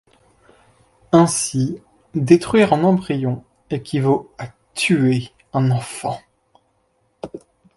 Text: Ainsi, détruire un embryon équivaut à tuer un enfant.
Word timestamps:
Ainsi, 1.11 1.79
détruire 2.15 2.73
un 2.73 2.83
embryon 2.85 3.43
équivaut 3.69 4.31
à 4.39 4.47
tuer 4.73 5.29
un 5.53 5.69
enfant. 5.69 6.19